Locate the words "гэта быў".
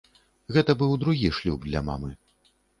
0.57-0.95